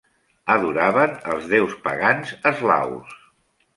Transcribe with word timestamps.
Adoraven 0.53 1.13
els 1.33 1.45
déus 1.53 1.75
pagans 1.85 2.33
eslaus. 2.53 3.15